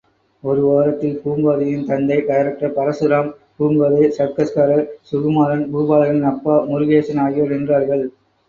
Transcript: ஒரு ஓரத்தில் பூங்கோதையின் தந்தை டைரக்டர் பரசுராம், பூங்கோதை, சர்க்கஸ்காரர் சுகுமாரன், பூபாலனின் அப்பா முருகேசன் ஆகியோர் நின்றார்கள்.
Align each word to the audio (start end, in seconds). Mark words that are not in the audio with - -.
ஒரு 0.43 0.61
ஓரத்தில் 0.67 1.19
பூங்கோதையின் 1.23 1.83
தந்தை 1.89 2.17
டைரக்டர் 2.29 2.73
பரசுராம், 2.77 3.29
பூங்கோதை, 3.59 4.01
சர்க்கஸ்காரர் 4.17 4.89
சுகுமாரன், 5.11 5.65
பூபாலனின் 5.75 6.29
அப்பா 6.33 6.57
முருகேசன் 6.71 7.23
ஆகியோர் 7.27 7.55
நின்றார்கள். 7.55 8.05